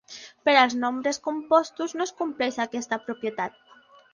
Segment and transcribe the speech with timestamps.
[0.47, 3.63] Per als nombres compostos no es compleix aquesta propietat.